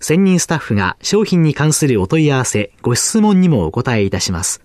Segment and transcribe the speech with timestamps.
[0.00, 4.62] 専任スタッフが商品に関するお問い合わせ、ご質問にもお答えいたします。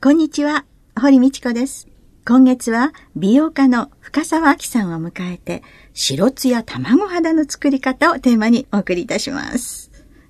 [0.00, 0.64] こんにちは、
[1.00, 1.88] 堀道子です。
[2.24, 5.62] 今月は美容家の深沢明さんを迎えて、
[5.92, 9.87] 白ツヤ卵肌の作り方をテーマにお送りいたします。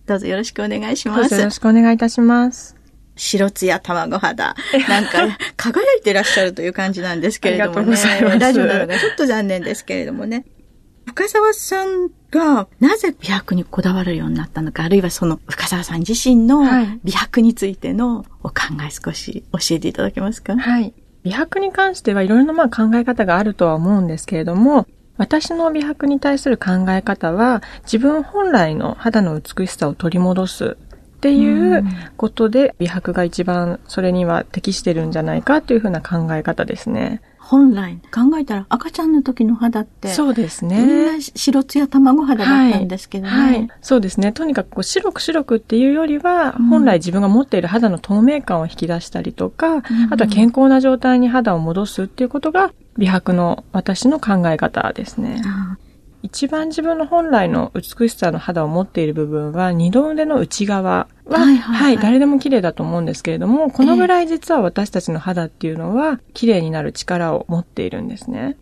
[0.09, 1.35] どうぞよろしくお願いします。
[1.37, 2.75] よろしくお願いいたします。
[3.15, 4.55] 白ツヤ卵肌。
[4.89, 7.97] なんか、 輝いてらっしゃるという感じなんですけれどもね。
[8.39, 10.45] ラジオなのがちょっと残念ですけれどもね。
[11.07, 16.65] 深沢さんがなぜ美白にこだわるようになったのか、あるいはその深沢さん自身の
[17.03, 18.55] 美白についてのお考
[18.87, 20.57] え少し教えていただけますか？
[20.57, 20.93] はい。
[21.25, 24.87] 美白に関してはいろいろなまあ考え方があるとは思うんですけれども、
[25.19, 30.77] 私の美白に対する考え方は、自分本来の肌の美しさを取り戻す
[31.19, 31.85] っていう
[32.17, 37.21] ことで、美白が一番それには適してるんじゃないかというふうな考え方ですね。
[37.51, 41.19] 本来、考えたら赤ちゃんの時の肌って、そうですね。
[41.35, 43.31] 白ツヤ卵肌だったんですけどね。
[43.31, 43.55] はい。
[43.55, 44.33] はい、そうですね。
[44.33, 55.41] とにかくこう白く白くっていうよりは、うん、本来自分が持っている肌の透明感を引き出したりとか、うん、あとは健康な状態に肌を戻すっていうことが、美白の私の考え方ですね。
[56.31, 68.59] 一番自分の本来の美しさの肌を持っている部分は、二度腕の内側は、はい、はい、誰でも綺麗だと思うんですけれども、このぐらい実は私たちの肌っていうのは、綺麗になる力を持っているんですね。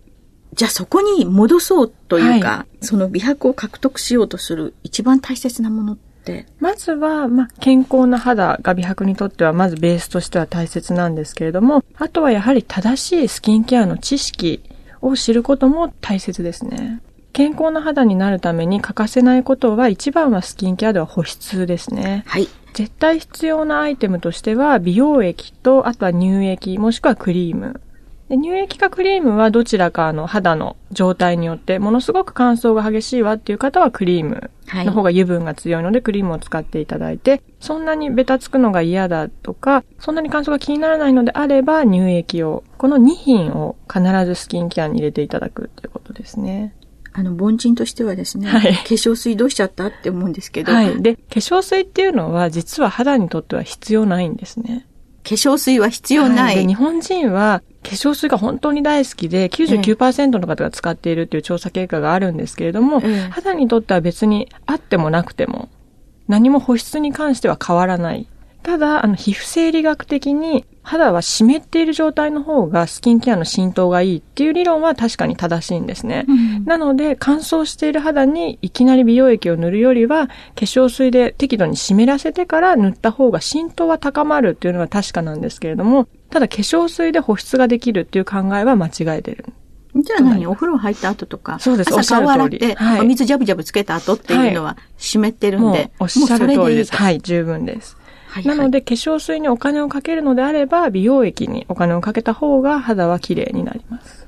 [0.55, 6.47] じゃあそこに戻そうというか、はい、その美白を獲得しようとする一番大切なものって？
[6.61, 14.63] まずは、まあ、健康な肌が美白にとってはまずベースとしては大切なんですけれども、あとはやはり正しいスキンケアの知識
[15.03, 17.03] を知ることも大切ですね。
[17.37, 22.25] 健康な肌になるために欠かせないことは、一番はスキンケアでは保湿ですね。
[22.27, 22.49] はい。
[22.73, 27.83] 絶対必要なアイテムとしては、美容液と、あとは乳液、もしくはクリーム。
[28.31, 46.75] で乳液かクリームはどちらかの肌の状態によって、ものすごく乾燥が激しいわっていう方はクリームの方が油分が強いので、クリームを使っていただいて、そんなにベタつくのが嫌だとか、そんなに乾燥が気にならないのであれば、乳液を、この2品を必ずスキンケアに入れていただくっていうことですね。
[47.19, 50.73] あの、凡人としてはですね、はい、化粧水どうしちゃったって思うんですけど。
[50.73, 51.03] はい。
[51.03, 54.87] で、化粧水っていうのは実は肌にとっては必要ないんですね。
[55.25, 56.45] 化粧水は必要ない。
[56.45, 65.69] はい、で日本人は化粧水が本当に大好きで99%の方が使っているっていう調査結果があるんですけれども、ええ、肌にとっては別にあってもなくても
[66.29, 68.29] 何も保湿に関しては変わらない。
[68.67, 76.25] ただ、あの、皮膚生理学的に肌は湿っている状態の方がスキンケアの浸透がいいっていう理論は確かに正しいんですね。
[76.27, 89.45] うん、なので、乾燥している肌にいきなり美容液を塗るよりは、化粧水で適度に湿らせてから塗った方が浸透は高まるっていうのは確かなんですけれども、ただ化粧水で保湿ができるっていう考えは間違えてる。
[89.95, 90.45] じゃあ何？
[90.49, 91.61] お風呂入った後とか。
[91.61, 92.75] そうです、おっしゃる通り。
[92.75, 95.79] はい、お水ジャブジャブつけた後っていうのは湿ってるんで。
[95.79, 96.97] はい、おっしゃる通りです。
[96.97, 97.97] はい、十分です。
[98.45, 104.27] なので、化粧水にお金をかけるのであれば、美容液にお金をかけた方が肌は綺麗になります。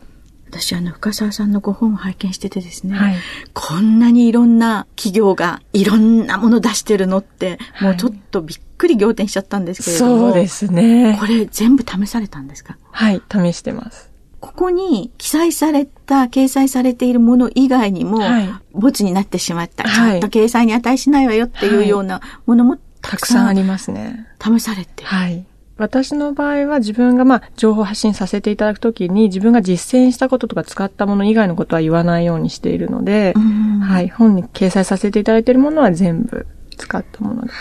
[0.51, 3.17] 私、あの、深沢さんのご本を拝見しててですね、はい、
[3.53, 10.19] こんなにいろんな企業がいろんなもの出してるのって、もうちょっとびっくり仰天しちゃったんですけれども。
[10.19, 11.19] そうですね。
[11.21, 12.79] これ全部試されたんですか？
[12.91, 14.11] はい、試してます。
[14.41, 24.27] ここに記載された、掲載されているもの以外にも、はい、ボツになってしまった、ちょっと掲載に値しないわよっていうようなものもたくさんありますね。
[24.41, 25.05] 試されて。
[25.05, 25.45] はい。
[25.79, 33.33] 私の場合は自分がまあ情報発信させていただくときに自分が実践したこととか使ったもの以外のことは言わないようにしているので、
[33.83, 36.47] はい、本に掲載させていただいているものは全部
[36.77, 37.55] 使ったものです。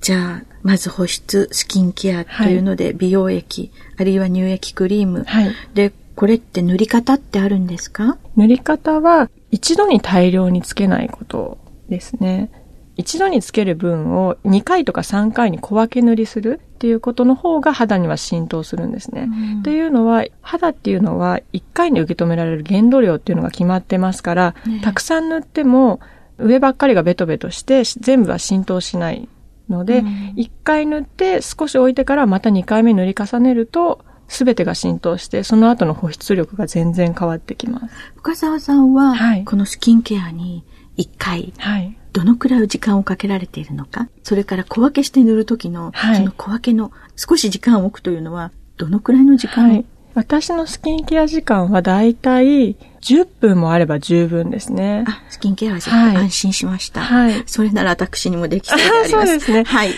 [0.00, 5.24] じゃあ、まず保湿、スキンケアというので、美容液、あるいは乳液クリーム。
[5.24, 5.52] はい。
[5.72, 8.18] で、これって塗り方ってあるんですか？
[8.36, 11.58] 塗り方は、一度に大量につけないこと
[11.88, 12.50] ですね。
[12.96, 19.28] 一度につける分を2回とか3回に小分け塗りするっていうことの方が肌には浸透するんですね。
[19.56, 26.00] うん、というのは、肌っていうのは1回に受け止められる限度量っていうのが決まってますから、ね、たくさん塗っても
[26.38, 29.28] 上ばっかりがベトベトして全部は浸透しない
[29.68, 30.06] ので、うん、
[30.36, 37.94] 1回塗って少し置いてからまた2回目塗り重ねると、すべてが浸透して、その後の保湿力が全然変わってきます。
[38.16, 40.64] 深澤さんは、はい、このスキンケアに
[40.96, 49.84] 1回、はい、どのくらい時間をかけられているのか、それから小分けして塗るときの、はい、その小分けの少し時間を置くというのは、どのくらいの時間、はい、
[50.14, 55.04] 私のスキンケア時間はだいたい10分もあれば十分ですね。
[55.08, 57.00] あ、スキンケアは安心しました。
[57.00, 57.42] はい。
[57.46, 59.10] それなら私にもできそうであります。
[59.10, 59.64] そうですね。
[59.64, 59.90] はい。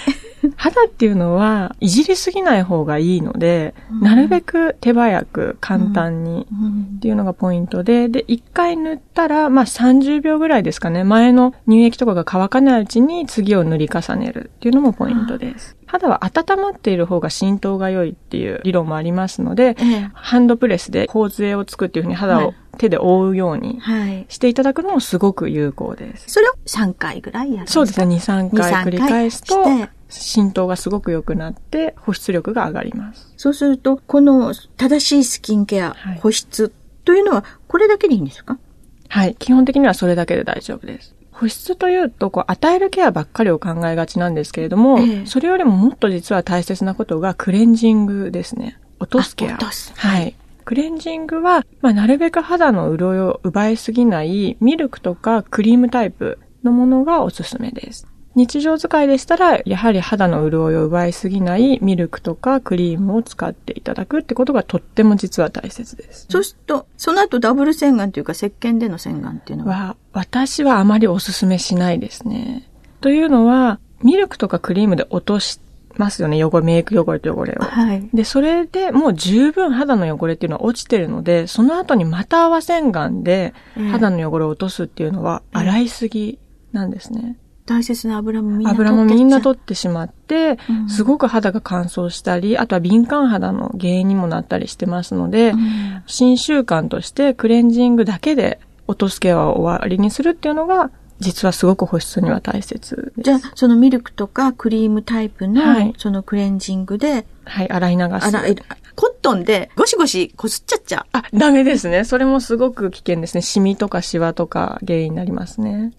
[0.56, 6.46] 肌っていうのは、いじりすぎない方がいいので、うん、なるべく手早く簡単に
[6.96, 15.76] っていうのがポイントで、で、一回塗ったら、まあ30秒ぐらいですかね、前の乳液とかが乾かないうちに次を塗り重ねるっていうのもポイントです。
[15.86, 23.80] 肌は温まっている方が浸透が良いっていう理論もありますので、ええ、ハンドプレスで頬杖をつくっていうふうに肌を手で覆うように
[24.28, 26.24] していただくのもすごく有効です。
[26.28, 29.64] それを3回ぐらいやるそうですね、2、3回繰り返すと、
[30.08, 33.32] 浸透がすごく良くなって保湿力が上がります。
[33.36, 36.72] そうすると、この正しいスキンケア、はい、保湿
[37.04, 38.58] というのはこれだけでいいんですか？
[39.08, 39.34] はい。
[39.36, 41.14] 基本的にはそれだけで大丈夫です。
[41.32, 48.80] 保湿というと、こう、与えるケアばっかりを考えがちなんですけれども、ええ、それよりももっと実は大切なことがクレンジングですね。
[48.98, 49.56] 落とすケア。
[49.56, 49.92] 落とす。
[49.96, 50.34] はい。
[50.64, 58.08] クレンジングは、まあ、なるべく肌の潤いを奪いすぎないミルクとかクリームタイプのものがおすすめです。
[58.36, 69.76] 日常使いでしたら、やはり肌の潤いを奪いすぎないミルクとかクリームを使っていただくってことがとっても実は大切です、そうすると、その後ダブル洗顔というか石鹸での洗顔っていうのは？
[69.76, 72.68] は、私はあまりお勧めしないですね。
[73.00, 75.58] というのは、ミルクとかクリームで落とし
[75.96, 77.62] ますよね、汚れ、メイク汚れと汚れを。
[77.64, 78.06] はい。
[78.12, 83.54] で、それでもう十分肌の汚れっていうのは落ちてるので、その後にまた泡洗顔で
[83.92, 86.38] 肌の汚れを落とすっていうのは洗いすぎ
[86.72, 87.38] なんですね。
[87.66, 108.26] 大切な油もみんな油もみんな取ってしまって、うん、すごく肌が乾燥したり、あとは敏感肌の原因にもなったりしてますので、うん、新習慣としてクレンジングだけで落とすケアを終わりにするっていうのが、実はすごく保湿には大切じゃあ、そのミルクとかクリームタイプの、そのクレンジングで、はい、洗い流す。
[108.26, 108.56] 洗い、
[108.94, 111.06] コットンでゴシゴシこすっちゃっちゃう。
[111.12, 112.04] あ、ダメですね。
[112.04, 113.42] それもすごく危険ですね。
[113.42, 115.92] シミとかシワとか原因になりますね。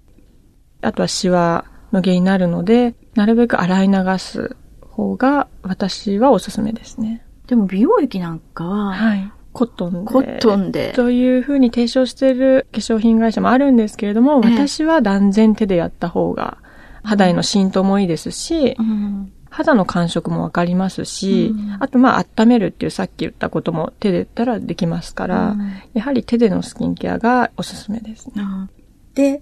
[0.81, 7.25] あとはシワの原因になるので、なるべく洗い流す方が私はおすすめですね。
[7.47, 9.31] でも美容液なんかは、はい。
[9.53, 10.11] コットンで。
[10.11, 10.93] コットンで。
[10.93, 16.57] というふうに提唱している化粧品会社もあるんですけれども、え私は断然手でやった方が、
[17.03, 28.43] 肌への浸透もいいですし、うん、肌の感触もわかりますし、うん、あとまあ温めるっていうさっき言ったことも手で言ったらできますから、うん、やはり手でのスキンケアがおすすめですね。
[29.15, 29.41] で、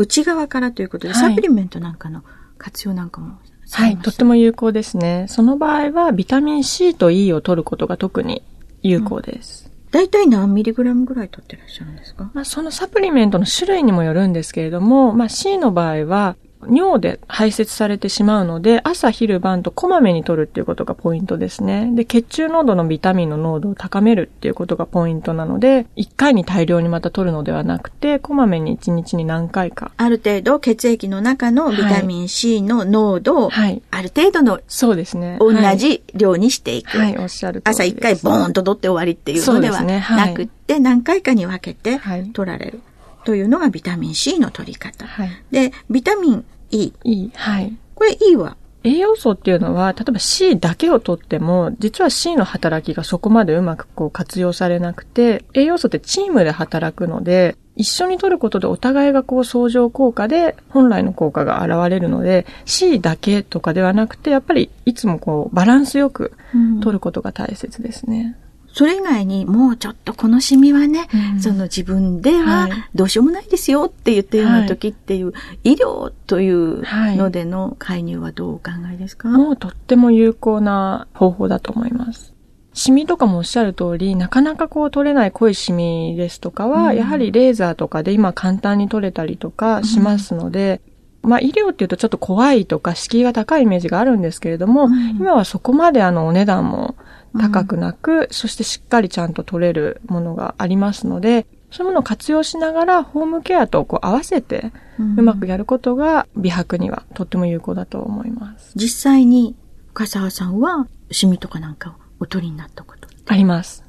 [0.00, 2.24] 内側からということで、サプリメントなんかの
[2.58, 3.38] 活用なんかも
[3.72, 5.26] はい、とっても有効ですね。
[5.28, 8.42] その場合は、ビタミン C と E を取ることが特に
[8.82, 9.70] 有効です。
[9.92, 12.30] 大、体、何ミリグラムぐらい取ってらっしゃるんですか？
[12.34, 16.36] まあ、そのサプリメントの種類にもよるんですけれども、まあ、C の場合は、
[16.68, 21.90] 尿で排泄されてしまうので、朝昼晩とこまめに取るっていうことがポイントですね。
[21.94, 29.92] で、血中濃度のビタミンの濃度を高めるっていうことがポイントなので、1回に大量にまた取るのではなくて、こまめに1日に何回か。
[29.96, 35.38] ある程度血液の中のビタミン C の濃度を、はい、ある程度の、そうですね。
[35.40, 36.98] 同じ量にしていく。
[36.98, 42.00] はい、おっしゃる朝1回ボーンと取って終わりっていうのではなくて、何回かに分けて
[42.32, 42.80] 取られる。
[43.24, 45.06] というのがビタミン C の取り方。
[45.06, 46.92] はい、で、ビタミン E。
[47.04, 47.30] E。
[47.34, 47.76] はい。
[47.94, 48.56] これ E は？
[48.82, 66.32] 栄養素っていうのは、例えば C だけをとっても、実は C の働きがそこまでうまくこう活用されなくて、栄養素ってチームで働くので、一緒に取ることでお互いがこう相乗効果で本来の効果が現れるので、C だけとかではなくて、やっぱりいつもこうバランスよく
[66.80, 68.36] 取ることが大切ですね。
[68.44, 75.32] うんそれ以外にもうちょっとこのシミはね、うん、その自分ではどうしようもないですよって言ってるような時っていう、
[75.64, 76.82] 医療という
[77.16, 82.34] のでの介入はどうお考えですか、はい、もうとっても有効な方法だと思います。
[82.72, 90.80] シミとかもおっしゃる通り、なかなかこう取れない濃いシミですとかは、うん、やはりレーザーとかで今簡単に取れたりとかしますので、
[91.22, 96.94] まあ医療っていうとちょっと怖いとか敷居が高いイメージがあるんですけれども、うん、今はそこまであのお値段も
[97.38, 108.72] 高くなく、うん、そしてしっかりちゃんと取れるものがありますので、そういうものを活用しながら、ホームケアとこう合わせて、うまくやることが、美白にはとっても有効だと思います。
[108.74, 109.56] 実際に、
[109.92, 113.84] 深沢さんは、シミとかなんかをお取りになったことあります。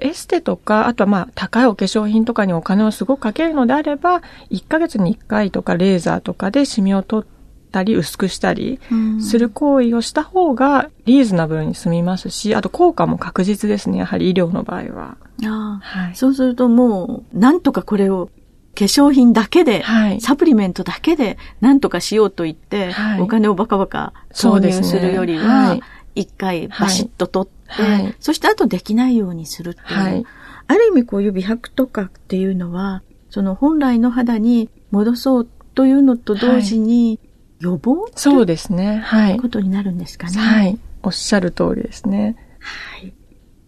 [0.00, 4.20] エステとか、あとはまあ、高いお化粧品とかにお金をすごくかけるのであれば、
[4.50, 7.26] 1ヶ月に1回とかレーザーとかでシミを取っ
[7.72, 8.78] たり薄くしたり
[9.20, 13.98] する行為をした方がリーズナブルに済みますし、あと効果も確実ですね。
[13.98, 15.16] やはり医療の場合は。
[15.44, 18.30] あはい、そうするともう、なんとかこれを
[18.74, 25.78] 化粧品だけで、はい、サプリメントだけで何とかしようと言って、はい、お金をバカバカ投入するよりは、
[26.14, 30.26] 一、ね、回バシッと取って、はい、そしてあとできないようにするっていう。
[30.68, 37.18] ある意味こういう美白とかっていうのは、その本来の肌に戻そうというのと同時に、
[37.62, 38.98] 予防そうですね。
[38.98, 39.38] はい。
[39.38, 40.36] ことになるんですかね。
[40.36, 40.78] はい。
[41.04, 42.36] おっしゃる通りですね。
[42.58, 43.12] はい。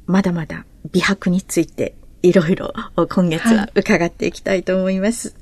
[0.07, 2.75] まだまだ美白についていろいろ
[3.09, 5.29] 今月は伺っていきたいと思います。
[5.29, 5.35] は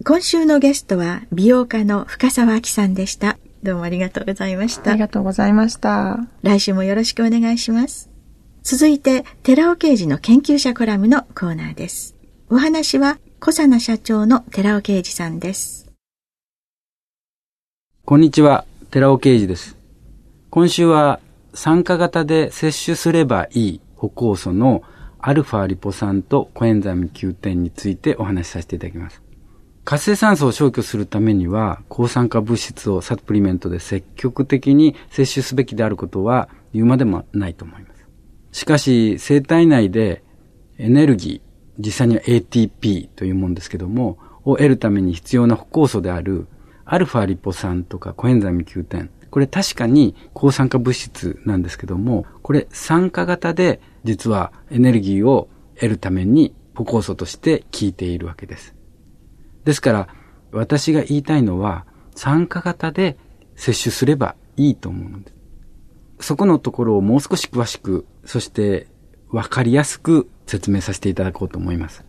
[0.00, 3.38] い、今週のゲストは美容家の深沢明さんでした。
[3.62, 4.90] どうもありがとうございました。
[4.90, 6.18] ありがとうございました。
[6.42, 8.10] 来週もよろしくお願いします。
[8.64, 12.16] 続いて、寺尾啓二の研究者コラムのコーナーです。
[12.50, 15.83] お話は、小佐奈社長の寺尾啓二さんです。
[18.06, 19.78] こんにちは、寺尾啓二です。
[20.50, 21.20] 今週は
[21.54, 24.82] 酸化型で摂取すればいい歩酵素の
[25.18, 29.22] アルファリポ酸とコエンザイム Q10 についてお話しさせていただきます。
[29.86, 38.06] 活性酸素を消去するためには、抗酸化物質をサプリメントで積極的に摂取すべきであることは言うまでもないと思います。
[38.52, 40.22] しかし、生体内で
[40.76, 46.48] エネルギー、実際には ATP というものですけども、を得るために必要な歩酵素である
[46.84, 49.08] アルファリポ酸とかコエンザイム Q10。
[49.30, 58.74] これ確かに抗酸化物質なんですけども、これ酸化型で実はエネルギーを得るために歩酵素として効いているわけです。
[59.64, 60.08] ですから、
[60.52, 63.16] 私が言いたいのは、酸化型で
[63.56, 65.34] 摂取すればいいと思うのです。
[66.20, 68.86] そこのところをもう少し詳しく、そして
[69.30, 72.04] わかりやすく説明させていただこうと思います。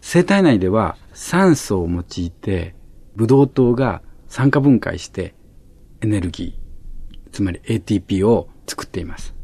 [0.00, 2.74] 生体内では酸素を用いて
[3.16, 5.34] ブドウ糖が酸化分解して
[6.00, 9.34] エネルギー、つまり ATP を作っています。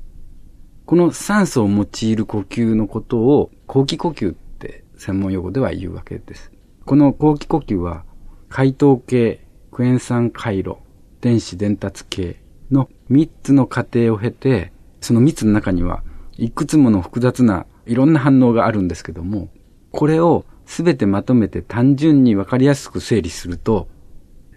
[0.87, 6.51] この酸素を用いる呼吸のことを後期呼吸って専門用語では言うわけです。
[6.85, 8.05] この後期呼吸は
[8.49, 10.79] 解糖系、クエン酸回路、
[11.21, 16.03] 電子伝達系の3つの過程を経て、その3つの中には
[16.37, 19.49] いくつもの複雑ないろんな反応があるんですけども、
[19.93, 23.89] これをすべてまとめて単純にわかりやすく整理すると、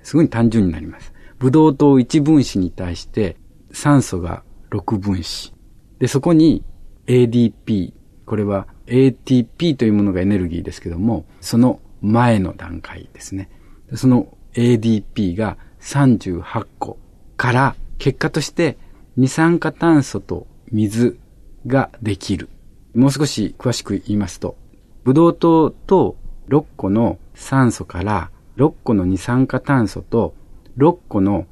[0.04, 1.12] すごい単純になります。
[1.40, 3.36] ブドウ糖1分子に対して
[3.72, 5.56] 酸素が6分子。
[5.98, 6.64] で、そこに
[7.08, 7.94] ADP、
[8.28, 13.50] これは ATP というものがエネルギーですけども、その前の段階ですね。
[13.96, 17.00] その ADP が38個
[17.38, 18.78] から結果として
[19.18, 21.18] 二酸化炭素と水
[21.66, 22.50] ができる。
[22.94, 24.58] もう少し詳しく言いますと、
[25.04, 26.18] ブドウ糖と
[26.50, 30.36] 6個の酸素から6個の二酸化炭素と
[30.78, 31.46] 6個の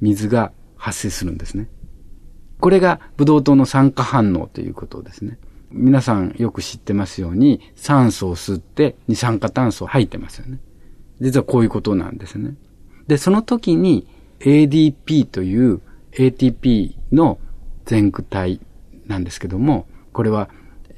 [0.00, 1.68] 水が発生するんですね。
[2.60, 5.38] これがブドウ糖の酸化反応ということですね。
[5.70, 10.60] 皆さんよく知ってますように酸素を吸って二酸化炭素を吐いてますよね。
[11.20, 12.54] 実はこういうことなんですね。
[13.06, 14.06] で、その時に
[14.40, 15.80] ADP という
[16.12, 17.38] ATP の
[17.84, 18.60] 全区体
[19.06, 20.48] なんですけども、これは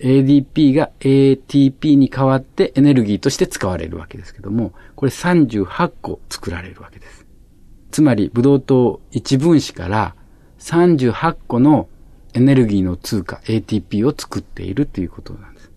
[0.04, 7.26] ADP が ATP に変わってエネルギーとして使われるわけですけども、これ38個作られるわけです。
[7.90, 10.14] つまり、ブドウ糖1分子から
[10.58, 11.88] 38個の
[12.34, 15.70] エネルギーの通貨 ATP を作っているということなんです。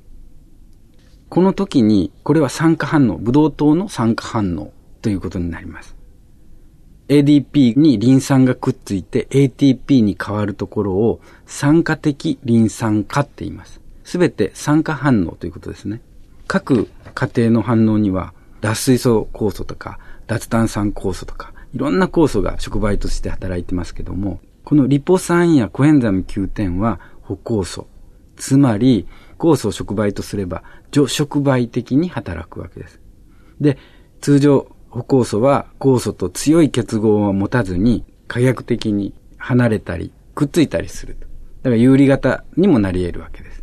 [1.29, 5.95] この時に、これは酸化反応、ブドウ糖の酸化反応ということになります。
[7.07, 13.86] ADP にリン酸がくっついて ATP に変わるところを酸化的リン酸化って言います。
[14.07, 15.99] すべて酸化反応ということですね。
[16.47, 27.89] 各家庭の反応には、脱水素酵素とか、脱炭酸酵素とか、いろんな酵素が触媒として働いてますけども、このリポ酸やコエンザム Q10 は歩酵素。
[28.37, 33.01] つまり、酵素を触媒とすれば、除触媒的に働くわけです。
[33.59, 33.77] で、
[34.21, 41.17] 通常、歩酵素は酵素と強い結合を持たずに、可逆的に離れたり、くっついたりする。
[41.61, 43.56] だから有利型にもなり得るわけです。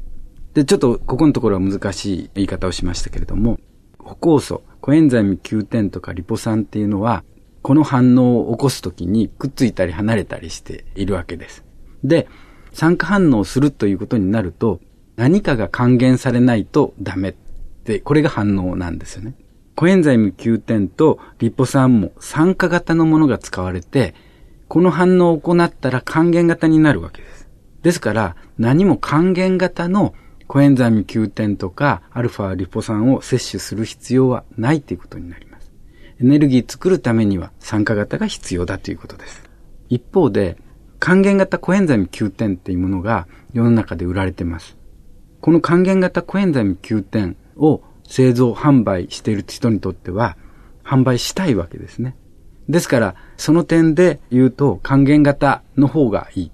[0.55, 3.59] で、ちょっとここのところは難しい言い方をしましたけれども、
[3.99, 7.25] 補酵素、コエンザイム Q10 とかリポ酸っていうのは、
[7.63, 11.65] この反応を起こすときにくっついたり離れたりしているわけです。
[12.05, 12.29] で、
[12.73, 14.81] 酸化反応をするということになると、
[15.17, 17.35] 何かが還元されないとダメっ
[17.85, 19.35] て、これが反応なんですよね。
[19.75, 24.15] コエンザイム Q10 とリポ酸も酸化型のものが使われて、
[24.69, 27.49] この反応を行ったら還元型になるわけです。
[27.83, 30.15] ですから、何も還元型の
[30.47, 35.73] コエンザイム Q10 とかアルファリポ酸を摂取する必要はないということになります。
[36.21, 39.43] エネルギー作るためには酸化型が必要だということです。
[39.89, 40.57] 一方で、
[41.01, 44.77] 還元型コエンザイム Q10 っていうものが世の中で売られてます。
[45.41, 50.37] この還元型コエンザイム Q10 を製造、販売している人にとっては、
[50.85, 52.17] 販売したいわけですね。
[52.69, 56.51] ですから、その点で言うと、還元型の方がいい。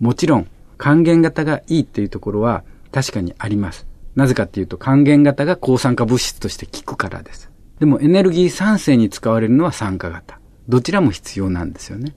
[0.00, 0.46] もちろん、
[0.76, 3.86] 還元型がいいっていうところは確かにあります。
[4.14, 7.50] なぜかっていうと、還元型が抗酸化物質として効くからです。
[7.78, 10.40] でも、エネルギー酸性に使われるのは酸化型。
[10.68, 12.14] どちらも必要なんですよね。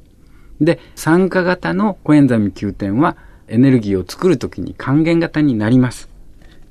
[0.59, 6.09] で、酸化型のコエンザミ Q10 は、エネルギーを作るときに還元型になります。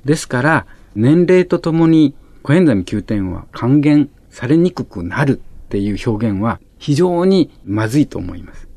[0.03, 0.65] ですから、
[0.95, 8.67] 年齢とともにコエンザミ Q10 は還元されにくくなるっていう表現は非常にまずいと思います。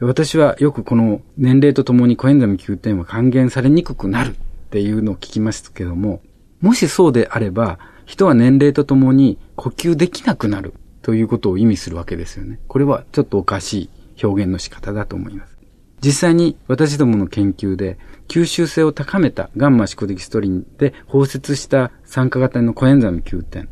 [0.00, 4.34] 私はよくこの年齢とともにコエンザミ Q10 は還元されにくくなる
[4.74, 6.20] っていうのを聞きますけども、
[6.60, 12.58] もしそうであれば、人は年齢とともに呼吸できなくなるということを意味するわけですよね。
[12.66, 13.88] これはちょっとおかし
[14.18, 15.56] い表現の仕方だと思います。
[16.00, 23.68] 実際に私どもの研究で吸収性を高めたガンマシコデキストリンで包摂した酸化型のコエンザミ Q10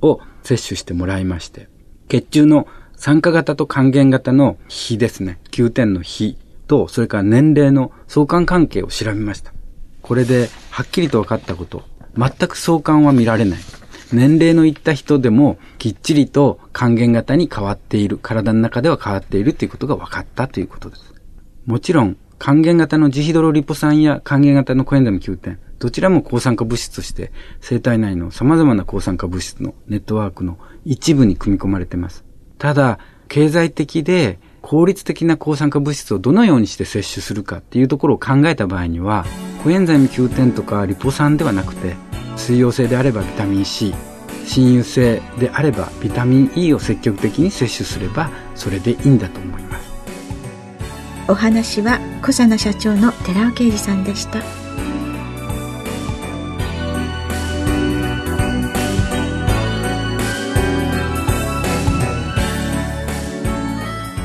[0.00, 1.68] を摂取してもらいまして、
[2.08, 9.52] 血中の酸化型と還元型の比ですね、Q10 の比と、それから年齢の相関関係を調べました。
[10.12, 11.84] これではっきりと分かったこと、
[12.18, 13.60] 全く相関は見られない。
[14.12, 21.14] 年齢のいった人でもきっちりと還元型に変わっている、体の中では変わっているということが分かったということです。
[21.64, 27.32] もちろん、還元型のジヒドロリポ酸や還元型のコエンザム Q10、どちらも抗酸化物質として
[27.62, 32.22] 生体内の様々な抗酸化物質のネットワークの一部に組み込まれています。
[32.58, 39.26] ただ、経済的で効率的な抗酸化物質をどのようにして摂取するかっていうところを考えた場合には、
[39.62, 41.96] コエンザイム Q10 とかリポ酸ではなくて、
[42.36, 43.92] 水溶性であればビタミン C、
[44.46, 49.92] 親油性であればビタミン E を積極的に摂取すればそれでいいんだと思います。
[51.28, 54.61] お話は小佐奈社長の寺尾啓二さんでした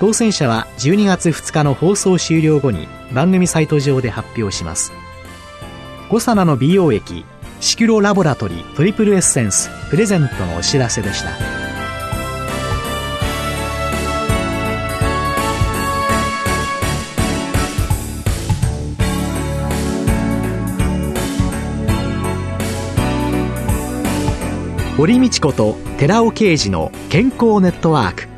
[0.00, 4.92] 当選者は12月2日の放送終了後に番組サイト上で発表します。
[6.08, 7.24] 5サナの美容液
[7.60, 11.30] シクロラボラトリトリプルエッセンスプレゼントのお知らせでした。
[24.96, 28.37] 堀道子と寺尾啓二の健康ネットワーク